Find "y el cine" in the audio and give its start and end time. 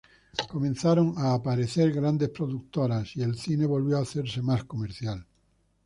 3.17-3.67